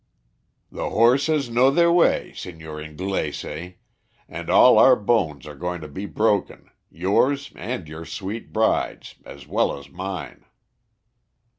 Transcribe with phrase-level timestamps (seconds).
[0.71, 3.45] "The horses know the way, Signor Inglese,
[4.27, 9.45] and all our bones are going to be broken, yours and your sweet bride's as
[9.45, 10.45] well as mine."